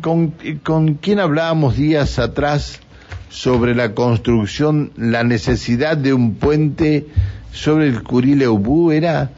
[0.00, 2.80] con, con quién hablábamos días atrás
[3.28, 7.06] sobre la construcción, la necesidad de un puente
[7.52, 9.30] sobre el Curileubú, era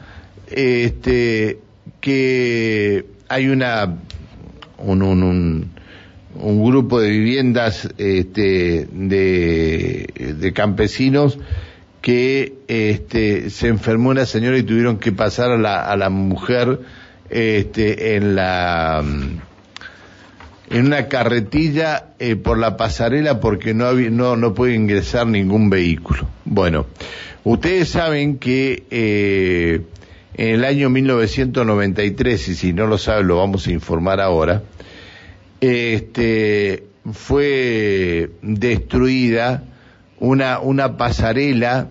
[0.49, 1.59] este
[2.01, 3.97] que hay una
[4.77, 5.71] un, un,
[6.35, 11.39] un, grupo de viviendas este, de, de campesinos
[12.01, 16.79] que este, se enfermó una señora y tuvieron que pasar a la, a la mujer
[17.29, 19.03] este, en la
[20.75, 26.27] en una carretilla eh, por la pasarela porque no, no, no puede ingresar ningún vehículo.
[26.43, 26.85] Bueno,
[27.45, 29.83] ustedes saben que eh,
[30.33, 34.63] en el año 1993, y si no lo saben lo vamos a informar ahora,
[35.61, 39.63] este, fue destruida
[40.19, 41.87] una, una pasarela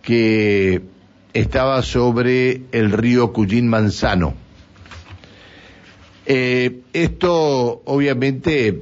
[0.00, 0.80] que
[1.34, 4.43] estaba sobre el río Cuyín Manzano
[6.26, 8.78] eh, esto, obviamente,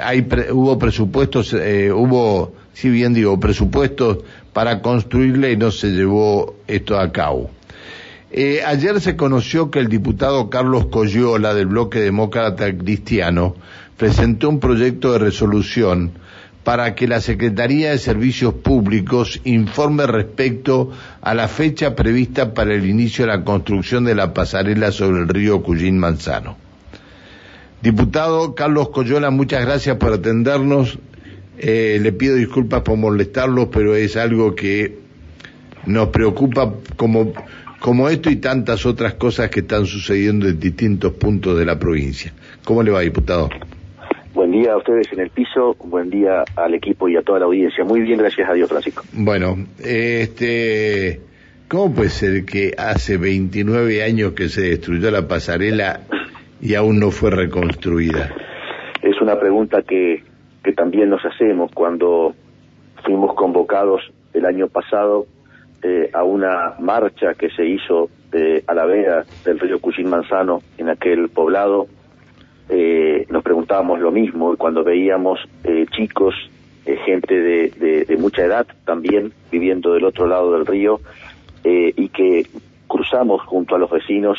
[0.00, 4.18] hay hubo presupuestos, eh, hubo, si bien digo, presupuestos
[4.52, 7.50] para construirle y no se llevó esto a cabo.
[8.30, 13.54] Eh, ayer se conoció que el diputado Carlos Coyola del bloque demócrata cristiano
[13.96, 16.12] presentó un proyecto de resolución
[16.66, 22.86] para que la Secretaría de Servicios Públicos informe respecto a la fecha prevista para el
[22.86, 26.56] inicio de la construcción de la pasarela sobre el río Cuyín Manzano.
[27.80, 30.98] Diputado Carlos Coyola, muchas gracias por atendernos.
[31.56, 34.98] Eh, le pido disculpas por molestarlos, pero es algo que
[35.86, 37.32] nos preocupa como,
[37.78, 42.32] como esto y tantas otras cosas que están sucediendo en distintos puntos de la provincia.
[42.64, 43.50] ¿Cómo le va, diputado?
[44.36, 47.46] Buen día a ustedes en el piso, buen día al equipo y a toda la
[47.46, 47.84] audiencia.
[47.84, 49.02] Muy bien, gracias a Dios, Francisco.
[49.14, 51.22] Bueno, este,
[51.68, 56.00] ¿cómo puede ser que hace 29 años que se destruyó la pasarela
[56.60, 58.30] y aún no fue reconstruida?
[59.00, 60.22] Es una pregunta que,
[60.62, 62.34] que también nos hacemos cuando
[63.06, 64.02] fuimos convocados
[64.34, 65.26] el año pasado
[65.82, 70.60] eh, a una marcha que se hizo eh, a la vera del río Cuchín Manzano
[70.76, 71.86] en aquel poblado
[72.68, 76.34] eh, nos preguntábamos lo mismo cuando veíamos eh, chicos,
[76.84, 81.00] eh, gente de, de, mucha edad también viviendo del otro lado del río
[81.62, 82.46] eh, y que
[82.88, 84.38] cruzamos junto a los vecinos.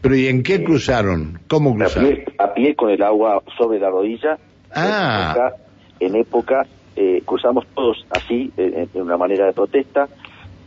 [0.00, 1.40] ¿Pero y en qué cruzaron?
[1.48, 2.20] ¿Cómo cruzaron?
[2.38, 4.38] A pie, con el agua sobre la rodilla.
[4.72, 5.50] Ah.
[5.98, 6.64] En época,
[7.24, 10.08] cruzamos todos así, en, una manera de protesta.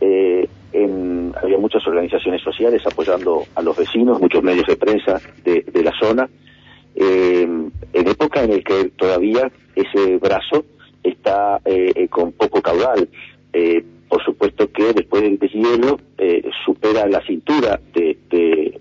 [0.00, 5.82] En, había muchas organizaciones sociales apoyando a los vecinos, muchos medios de prensa de, de
[5.82, 6.28] la zona
[6.94, 7.42] eh,
[7.92, 10.64] en época en el que todavía ese brazo
[11.02, 13.08] está eh, eh, con poco caudal.
[13.52, 18.78] Eh, por supuesto que después del deshielo eh, supera la cintura de, de,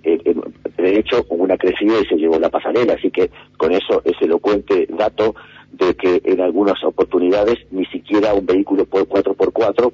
[0.78, 4.22] de, hecho con una crecida y se llevó la pasarela, así que con eso es
[4.22, 5.34] elocuente dato
[5.72, 9.94] de que en algunas oportunidades ni siquiera un vehículo por 4x4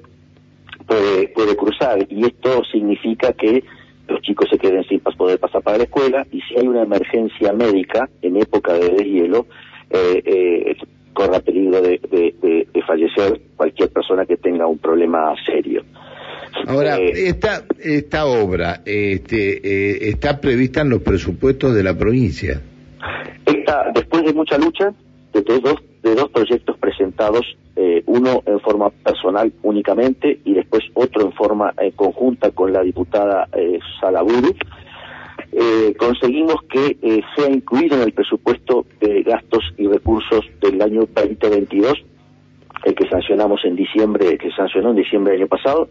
[0.88, 3.62] puede, puede cruzar y esto significa que
[4.08, 7.52] los chicos se queden sin poder pasar para la escuela y si hay una emergencia
[7.52, 9.46] médica en época de deshielo,
[9.90, 10.76] eh, eh,
[11.12, 12.00] corra peligro de,
[12.86, 15.84] fallecer cualquier persona que tenga un problema serio.
[16.66, 22.62] Ahora, eh, esta, esta obra este, eh, está prevista en los presupuestos de la provincia.
[23.44, 24.94] Esta, después de mucha lucha,
[25.34, 27.44] de dos, de dos proyectos presentados
[27.76, 32.82] eh, uno en forma personal únicamente y después otro en forma eh, conjunta con la
[32.82, 34.54] diputada eh, Salaburu,
[35.52, 41.08] eh, conseguimos que eh, sea incluido en el presupuesto de gastos y recursos del año
[41.14, 41.94] 2022,
[42.84, 45.88] el que sancionamos en diciembre, que sancionó en diciembre del año pasado,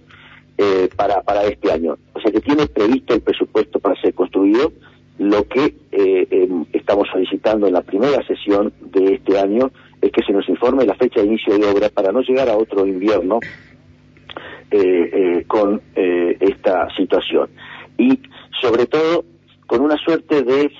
[0.95, 1.97] para, para este año.
[2.13, 4.73] O sea que tiene previsto el presupuesto para ser construido,
[5.19, 9.69] lo que em, estamos solicitando en la primera sesión de este año
[10.01, 12.57] es que se nos informe la fecha de inicio de obra para no llegar a
[12.57, 13.39] otro invierno
[14.72, 17.50] eh, eh, con eh, esta situación.
[17.97, 18.19] Y
[18.61, 19.25] sobre todo
[19.66, 20.72] con una suerte de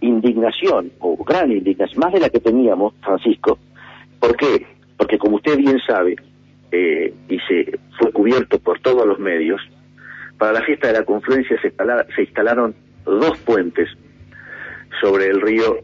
[0.00, 3.58] indignación, o gran indignación, más de la que teníamos, Francisco.
[4.18, 4.66] ¿Por qué?
[4.96, 6.16] Porque como usted bien sabe,
[6.72, 9.60] y se fue cubierto por todos los medios,
[10.38, 11.72] para la fiesta de la confluencia se,
[12.16, 12.74] se instalaron
[13.04, 13.88] dos puentes
[15.00, 15.78] sobre el río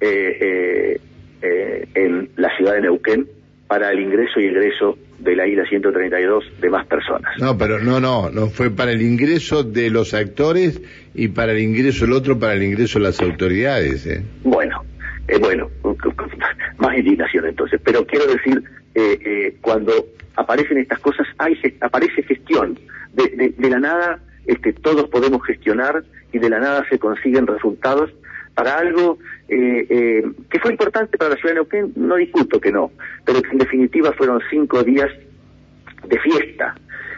[0.00, 1.00] eh,
[1.42, 3.28] eh, en la ciudad de Neuquén
[3.66, 7.32] para el ingreso y egreso de la isla 132 de más personas.
[7.38, 10.80] No, pero no, no, no fue para el ingreso de los actores
[11.14, 14.06] y para el ingreso el otro para el ingreso de las autoridades.
[14.06, 14.22] ¿eh?
[14.44, 14.84] Bueno,
[15.26, 15.70] eh, bueno,
[16.78, 17.80] más indignación entonces.
[17.84, 18.62] Pero quiero decir,
[18.94, 19.92] eh, eh, cuando
[20.36, 22.78] aparecen estas cosas, hay aparece gestión.
[23.12, 27.46] De, de, de la nada, este, todos podemos gestionar y de la nada se consiguen
[27.46, 28.10] resultados
[28.58, 29.18] para algo
[29.48, 32.90] eh, eh, que fue importante para la ciudad de Neuquén, no discuto que no,
[33.24, 35.08] pero que en definitiva fueron cinco días
[36.04, 36.74] de fiesta.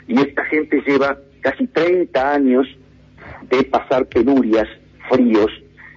[0.07, 2.67] Y esta gente lleva casi 30 años
[3.49, 4.69] de pasar penurias,
[5.09, 5.51] fríos,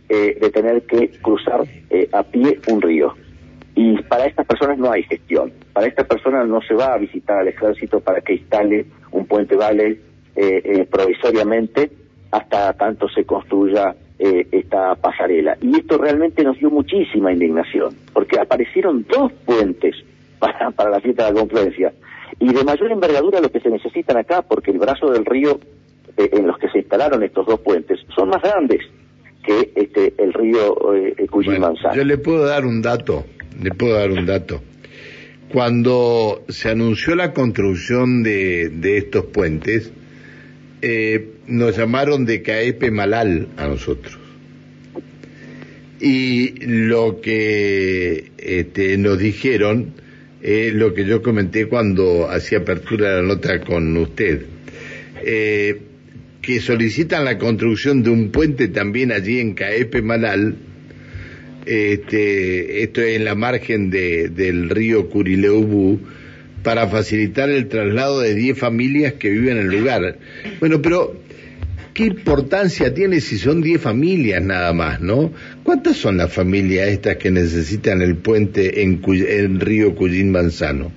[0.08, 1.66] eh, de tener que cruzar
[2.14, 3.14] a pie un río.
[3.76, 5.52] Y para estas personas no hay gestión.
[5.74, 9.58] Para estas personas no se va a visitar al ejército para que instale un puente
[9.58, 10.00] vale
[10.90, 11.92] provisoriamente
[12.32, 13.94] hasta tanto se construya
[14.26, 15.58] eh, esta pasarela.
[15.60, 19.98] Y esto realmente nos dio muchísima indignación, porque aparecieron dos puentes
[20.40, 21.94] para, para la fiesta de la confluencia,
[22.40, 25.60] y de mayor envergadura lo que se necesitan acá, porque el brazo del río
[26.16, 28.80] eh, en los que se instalaron estos dos puentes son más grandes
[29.44, 31.28] que este el río eh,
[31.94, 33.26] Yo le puedo dar un dato,
[33.62, 34.62] le puedo dar un dato.
[35.52, 39.92] Cuando se anunció la construcción de, de estos puentes,
[40.86, 44.20] eh, nos llamaron de Caepe Malal a nosotros.
[46.02, 49.94] Y lo que este, nos dijeron
[50.42, 54.42] es lo que yo comenté cuando hacía apertura de la nota con usted,
[55.26, 55.80] eh,
[56.42, 60.58] que solicitan la construcción de un puente también allí en Caepe Malal,
[61.66, 66.02] este, esto es en la margen de, del río Curileubú,
[66.64, 70.18] para facilitar el traslado de 10 familias que viven en el lugar.
[70.60, 71.16] Bueno, pero
[71.94, 75.32] ¿qué importancia tiene si son 10 familias nada más, no?
[75.64, 80.92] ¿Cuántas son las familias estas que necesitan el puente en, el río Cuyín Manzano?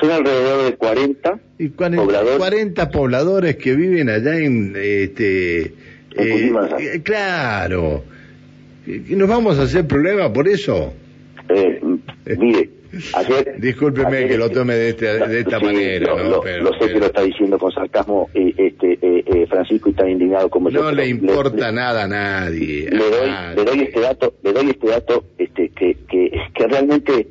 [0.00, 2.38] Son alrededor de 40 ¿Y pobladores.
[2.38, 4.74] 40 pobladores que viven allá en...
[4.76, 5.60] Este,
[6.16, 8.04] eh, eh, claro.
[8.86, 10.92] ¿Nos vamos a hacer problema por eso?
[11.48, 11.80] Eh,
[12.38, 12.70] mire,
[13.14, 16.14] Ayer, Discúlpeme que lo tome de, este, de esta manera.
[16.14, 16.42] ¿no?
[16.42, 20.08] Lo, sé que lo está diciendo con sarcasmo eh, este, eh, eh, Francisco y está
[20.08, 20.82] indignado como yo.
[20.82, 22.90] No le importa nada a nadie.
[22.90, 27.28] Le doy, le doy este dato, le doy este dato este, que, que, que realmente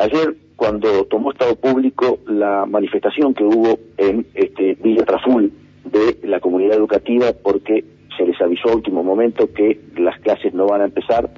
[0.00, 5.52] ayer cuando tomó estado público la manifestación que hubo en este, Villa Traful
[5.84, 7.84] de la comunidad educativa porque
[8.16, 11.30] se les avisó a último momento que las clases no van a empezar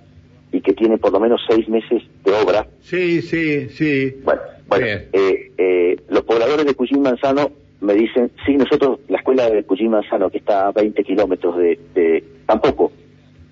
[0.53, 2.67] y que tiene por lo menos seis meses de obra.
[2.81, 4.15] Sí, sí, sí.
[4.25, 7.51] Bueno, bueno eh, eh, los pobladores de Cuyín Manzano
[7.81, 12.25] me dicen, sí, nosotros, la escuela de Cuyín Manzano, que está a 20 kilómetros de,
[12.47, 12.91] tampoco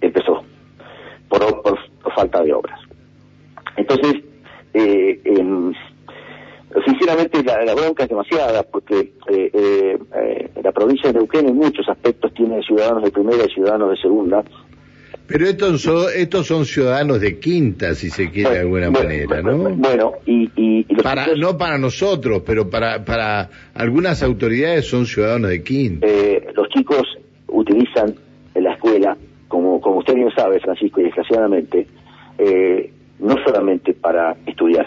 [0.01, 0.43] empezó,
[1.29, 1.79] por, por,
[2.15, 2.81] falta de obras.
[3.77, 4.23] Entonces,
[4.73, 5.73] eh, em,
[6.87, 9.99] sinceramente la, bronca es demasiada, porque eh,
[10.63, 14.43] la provincia de Neuquén en muchos aspectos tiene ciudadanos de primera y ciudadanos de segunda,
[15.27, 19.57] pero estos son, estos son ciudadanos de quinta, si se quiere de alguna manera, ¿no?
[19.75, 20.85] Bueno, y...
[21.03, 26.07] para, No para nosotros, pero para, para algunas autoridades son ciudadanos de quinta.
[26.07, 27.03] Eh, los chicos
[27.49, 28.15] utilizan
[28.55, 29.17] la escuela,
[29.49, 31.87] como, como usted bien sabe, Francisco, y desgraciadamente,
[32.39, 34.87] eh, no solamente para estudiar,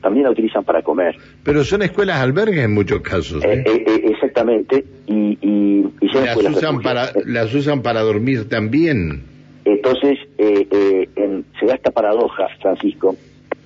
[0.00, 1.16] también la utilizan para comer.
[1.42, 3.44] Pero son escuelas albergues en muchos casos.
[3.44, 3.64] ¿eh?
[4.04, 5.84] exactamente, y, y,
[6.14, 9.29] las, usan para, las usan para dormir también.
[9.64, 13.16] Entonces, eh, eh, se da esta paradoja, Francisco,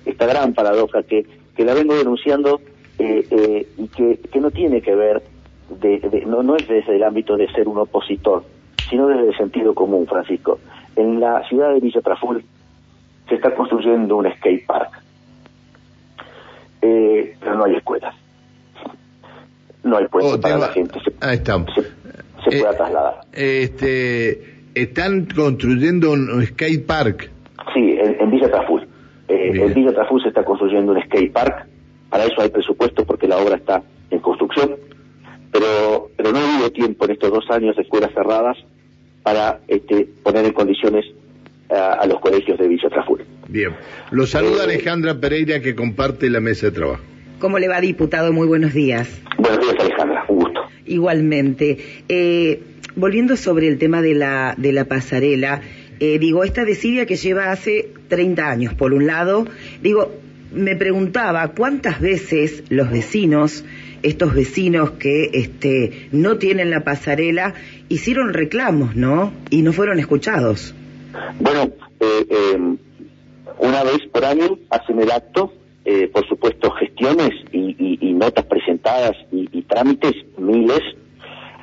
[0.05, 1.25] esta gran paradoja que,
[1.55, 2.59] que la vengo denunciando
[2.99, 5.23] eh, y que, que, no tiene que ver,
[5.69, 8.43] de, no, no es desde el ámbito de ser un opositor,
[8.89, 10.59] sino desde el sentido común, Francisco.
[10.95, 12.43] En la ciudad de Villa Traful
[13.27, 15.01] se está construyendo un skate park,
[16.79, 18.15] pero no hay escuelas.
[19.83, 20.99] No hay puestos para la gente.
[20.99, 21.71] Se, Ahí estamos.
[22.43, 23.21] Se, pueda trasladar.
[23.31, 27.31] Este están construyendo un skate park.
[27.73, 28.87] Sí, en, Villa Traful.
[29.27, 31.65] Eh, en Villa Traful se está construyendo un skate park.
[32.09, 34.75] Para eso hay presupuesto porque la obra está en construcción.
[35.51, 38.57] Pero, pero no hubo tiempo en estos dos años de escuelas cerradas
[39.23, 41.05] para este, poner en condiciones
[41.69, 43.23] a, los colegios de Villa Traful.
[43.47, 43.71] Bien.
[44.11, 47.01] Lo saluda eh, Alejandra Pereira que comparte la mesa de trabajo.
[47.39, 48.31] ¿Cómo le va, diputado?
[48.33, 49.21] Muy buenos días.
[49.37, 50.25] Buenos días, Alejandra.
[50.27, 50.61] Un gusto.
[50.85, 51.77] Igualmente.
[52.07, 52.61] Eh,
[52.95, 55.61] volviendo sobre el tema de la, de la pasarela,
[55.99, 59.45] eh, digo, esta desidia que lleva hace 30 años, por un lado,
[59.81, 60.11] digo,
[60.53, 63.65] me preguntaba cuántas veces los vecinos,
[64.03, 67.53] estos vecinos que este, no tienen la pasarela,
[67.89, 69.33] hicieron reclamos, ¿no?
[69.49, 70.73] Y no fueron escuchados.
[71.39, 72.75] Bueno, eh, eh,
[73.59, 75.53] una vez por año hacen el acto,
[76.11, 80.81] por supuesto gestiones y, notas presentadas y trámites, miles,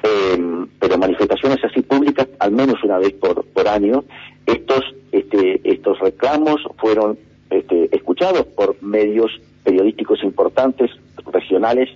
[0.02, 4.04] eh, pero manifestaciones así públicas al menos una vez por, por año.
[4.47, 7.18] Estos, este, estos reclamos fueron
[7.50, 9.30] este, escuchados por medios
[9.62, 10.90] periodísticos importantes,
[11.32, 11.90] regionales,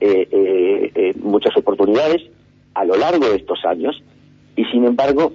[0.00, 2.22] eh, eh, muchas oportunidades
[2.74, 4.02] a lo largo de estos años
[4.56, 5.32] y sin embargo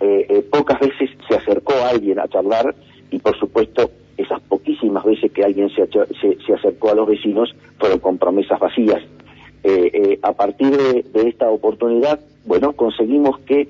[0.00, 2.74] eh, eh, pocas veces se acercó a alguien a charlar
[3.10, 7.98] y por supuesto esas poquísimas veces que alguien se, se, acercó a los vecinos fueron
[8.00, 9.02] con promesas vacías.
[9.64, 13.68] Eh, a partir de, esta oportunidad, bueno, conseguimos que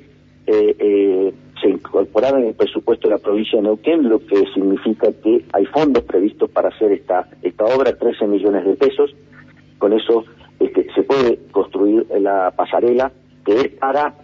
[1.60, 5.66] se incorporara en el presupuesto de la provincia de Neuquén, lo que significa que hay
[5.66, 9.14] fondos previstos para hacer esta, esta obra, 13 millones de pesos.
[9.78, 10.24] Con eso
[10.60, 13.12] este, se puede construir la pasarela,
[13.44, 14.14] que es para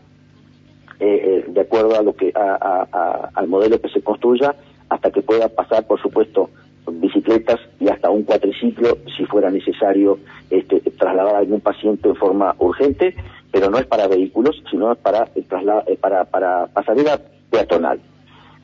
[1.01, 4.55] eh, eh, de acuerdo a lo que al modelo que se construya
[4.89, 6.51] hasta que pueda pasar por supuesto
[6.87, 10.19] bicicletas y hasta un cuatriciclo si fuera necesario
[10.51, 13.15] este, trasladar a algún paciente en forma urgente
[13.51, 15.47] pero no es para vehículos sino es para el
[15.87, 17.21] eh, para para pasarela
[17.55, 18.01] peatonal.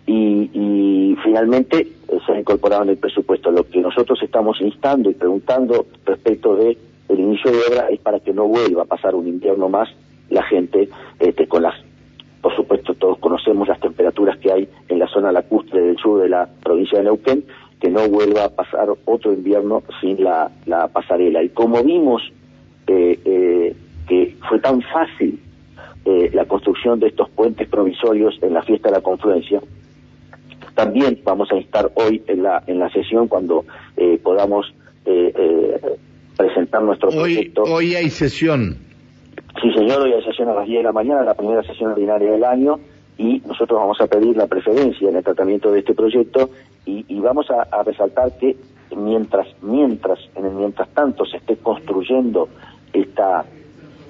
[0.07, 1.87] Y, finalmente
[2.27, 3.51] se ha incorporado en el presupuesto.
[3.51, 6.77] Lo que nosotros estamos instando y preguntando respecto de
[7.09, 9.89] el inicio de obra es para que no vuelva a pasar un invierno más
[10.31, 11.75] la gente este, con las
[12.41, 16.31] por supuesto, todos conocemos las temperaturas que hay en la zona lacustre del sur de
[16.31, 17.45] la provincia de Neuquén,
[17.81, 20.51] que no vuelva a pasar otro invierno sin la,
[20.93, 21.43] pasarela.
[21.43, 22.23] Y como vimos
[22.87, 25.41] eh, eh, que fue tan fácil
[26.05, 29.61] eh, la construcción de estos puentes provisorios en la fiesta de la confluencia,
[30.75, 33.65] también vamos a estar hoy en la, en la sesión cuando
[34.23, 34.73] podamos
[36.37, 37.63] presentar nuestro proyecto.
[37.65, 38.79] Hoy hay sesión.
[39.61, 42.31] Sí, señor, hoy hay sesión a las 10 de la mañana, la primera sesión ordinaria
[42.31, 42.79] del año,
[43.21, 46.49] y nosotros vamos a pedir la preferencia en el tratamiento de este proyecto
[46.87, 48.57] y, vamos a, resaltar que
[48.97, 52.49] mientras, mientras, en el mientras tanto se esté construyendo
[52.95, 53.45] esta,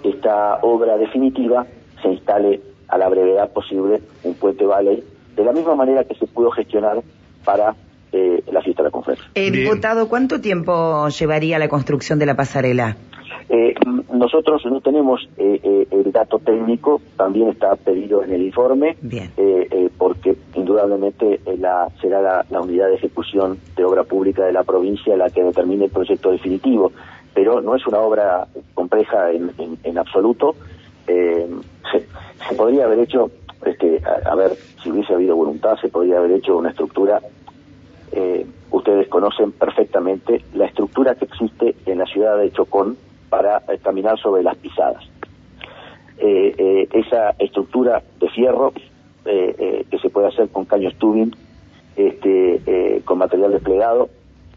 [0.05, 1.67] esta obra definitiva,
[2.01, 5.03] se instale a la brevedad posible un puente valley,
[5.35, 7.03] de la misma manera que se pudo gestionar
[7.45, 7.75] para
[8.13, 9.29] eh, la fiesta de la conferencia.
[9.35, 12.97] Eh, diputado, ¿cuánto tiempo llevaría la construcción de la pasarela?
[13.53, 13.75] Eh,
[14.13, 18.97] nosotros no tenemos eh, eh, el dato técnico, también está pedido en el informe,
[19.99, 25.31] porque indudablemente la, será la, unidad de ejecución de obra pública de la provincia la
[25.31, 26.93] que determine el proyecto definitivo,
[27.35, 30.55] pero no es una obra compleja en, absoluto.
[31.07, 33.33] Se, podría haber hecho,
[33.67, 37.21] este, a, ver, si hubiese habido voluntad, se podría haber hecho una estructura
[38.71, 42.97] ustedes conocen perfectamente la estructura que existe en la ciudad de Chocón,
[43.31, 45.05] para caminar sobre las pisadas.
[46.23, 48.75] Eh, eh, esa estructura de fierro
[49.25, 51.35] eh, que se puede hacer con caños tubing,
[51.97, 54.11] este, con material desplegado,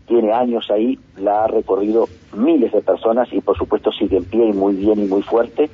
[0.06, 4.48] tiene años ahí, la ha recorrido miles de personas y por supuesto sigue en pie
[4.48, 5.70] y muy bien y muy fuerte.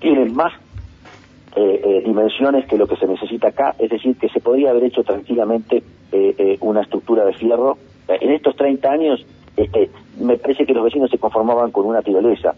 [0.00, 0.52] Tiene más
[2.04, 5.84] dimensiones que lo que se necesita acá, es decir, que se podría haber hecho tranquilamente
[6.60, 7.78] una estructura de fierro.
[8.08, 9.24] En estos 30 años
[9.56, 12.54] este, me parece que los vecinos se conformaban con una tirolesa.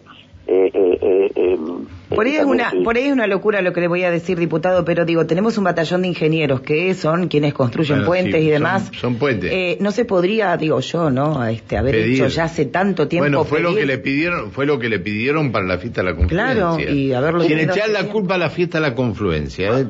[0.49, 3.81] Eh, eh, eh, em, por ahí, es una, por ahí es una locura lo que
[3.81, 7.53] le voy a decir, diputado, pero digo, tenemos un batallón de ingenieros que son quienes
[7.53, 8.89] construyen puentes y demás.
[8.93, 9.81] Son, puentes.
[9.81, 11.45] no se podría, digo yo, ¿no?
[11.45, 13.25] Este, haber hecho ya hace tanto tiempo.
[13.25, 16.11] Bueno, fue lo que le pidieron, fue lo que le pidieron para la fiesta de
[16.11, 16.53] la confluencia.
[16.53, 19.85] Claro, y haberlo Sin echar la culpa a la fiesta de la confluencia,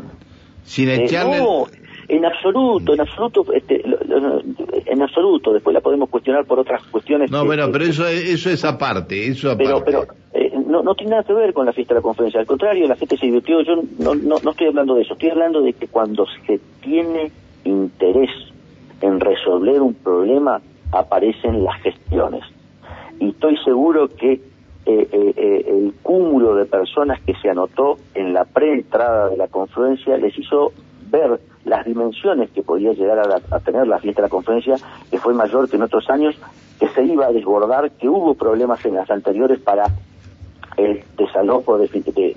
[0.63, 1.37] Sin echarle.
[2.09, 3.83] En absoluto, en absoluto, este,
[4.17, 5.53] en absoluto.
[5.53, 7.31] Después la podemos cuestionar por otras cuestiones.
[7.31, 9.65] No, bueno, pero eso es, eso es aparte, eso aparte.
[9.65, 12.39] Pero, pero eh, no, no tiene nada que ver con la fiesta de la conferencia.
[12.39, 13.61] Al contrario, la gente se divirtió.
[13.61, 15.13] Yo no, no, no estoy hablando de eso.
[15.13, 17.31] Estoy hablando de que cuando se tiene
[17.63, 18.31] interés
[19.01, 22.43] en resolver un problema, aparecen las gestiones.
[23.19, 24.41] Y estoy seguro que
[24.85, 30.17] eh, eh, el cúmulo de personas que se anotó en la preentrada de la confluencia
[30.17, 30.71] les hizo
[31.09, 34.75] ver las dimensiones que podía llegar a, tener la fiesta de la conferencia,
[35.11, 36.35] que fue mayor que en otros años,
[36.79, 39.85] que se iba a desbordar, que hubo problemas en las anteriores para
[40.77, 41.87] el desalojo de,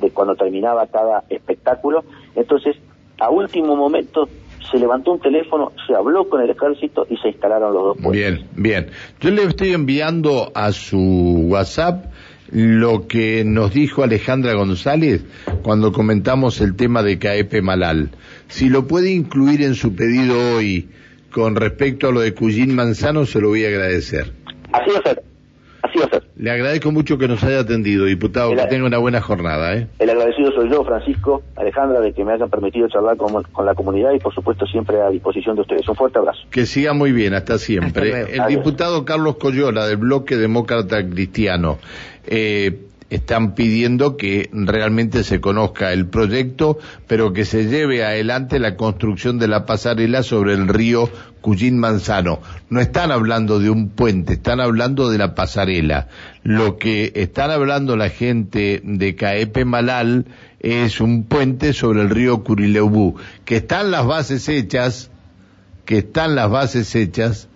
[0.00, 2.04] de, cuando terminaba cada espectáculo.
[2.34, 2.76] Entonces,
[3.20, 4.28] a último momento
[4.70, 8.12] se levantó un teléfono, se habló con el ejército y se instalaron los dos puestos.
[8.12, 8.90] Bien, bien.
[9.20, 12.06] Yo le estoy enviando a su WhatsApp
[12.52, 15.22] lo que nos dijo Alejandra González
[15.62, 18.10] cuando comentamos el tema de CAEP Malal.
[18.48, 20.88] Si lo puede incluir en su pedido hoy
[21.30, 24.32] con respecto a lo de Cuyín Manzano, se lo voy a agradecer.
[24.72, 25.22] Así va a ser.
[25.82, 26.29] Así va a ser.
[26.40, 29.76] Le agradezco mucho que nos haya atendido, diputado, que tenga una buena jornada.
[29.76, 29.88] ¿eh?
[29.98, 34.12] El agradecido soy yo, Francisco, Alejandra, de que me hayan permitido charlar con, la comunidad
[34.14, 35.86] y, por supuesto, siempre a disposición de ustedes.
[35.86, 36.40] Un fuerte abrazo.
[36.50, 38.34] Que siga muy bien, hasta siempre.
[38.34, 41.78] el diputado Carlos Coyola, del Bloque Demócrata Cristiano.
[42.26, 48.76] Eh, están pidiendo que realmente se conozca el proyecto, pero que se lleve adelante la
[48.76, 52.40] construcción de la pasarela sobre el río Cuyín Manzano.
[52.68, 56.08] No están hablando de un puente, están hablando de la pasarela.
[56.42, 60.26] Lo que están hablando la gente de Caepe Malal
[60.60, 65.10] es un puente sobre el río Curileubú, que están las bases hechas,
[65.84, 67.49] que están las bases hechas,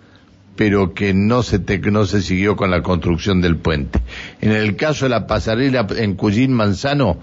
[0.55, 3.99] pero que no se, no se siguió con la construcción del puente.
[4.41, 7.19] En el caso de la pasarela en Cuyín Manzano,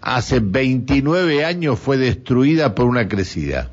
[0.00, 3.70] hace 29 años fue destruida por una crecida.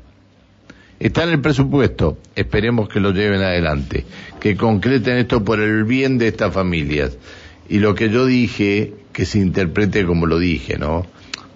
[1.00, 4.04] Está en el presupuesto, esperemos que lo lleven adelante,
[4.38, 7.18] que concreten esto por el bien de estas familias.
[7.68, 11.06] Y lo que yo dije, que se interprete como lo dije, ¿no?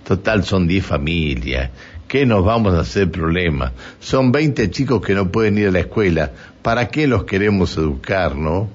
[0.04, 1.70] Total, son 10 familias.
[2.08, 3.72] ¿Qué nos vamos a hacer problema?
[3.98, 6.32] Son 20 chicos que no pueden ir a la escuela.
[6.66, 8.68] ¿Para qué los queremos educar, no?